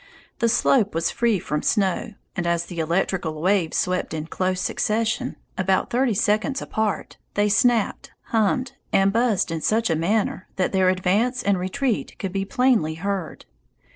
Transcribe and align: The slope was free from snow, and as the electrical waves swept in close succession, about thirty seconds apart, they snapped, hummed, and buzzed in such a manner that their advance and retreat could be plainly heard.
The 0.39 0.49
slope 0.49 0.95
was 0.95 1.11
free 1.11 1.37
from 1.37 1.61
snow, 1.61 2.15
and 2.35 2.47
as 2.47 2.65
the 2.65 2.79
electrical 2.79 3.39
waves 3.39 3.77
swept 3.77 4.15
in 4.15 4.25
close 4.25 4.59
succession, 4.59 5.35
about 5.59 5.91
thirty 5.91 6.15
seconds 6.15 6.59
apart, 6.59 7.17
they 7.35 7.47
snapped, 7.49 8.09
hummed, 8.33 8.71
and 8.91 9.13
buzzed 9.13 9.51
in 9.51 9.61
such 9.61 9.91
a 9.91 9.95
manner 9.95 10.47
that 10.55 10.71
their 10.71 10.89
advance 10.89 11.43
and 11.43 11.59
retreat 11.59 12.15
could 12.17 12.33
be 12.33 12.45
plainly 12.45 12.95
heard. 12.95 13.45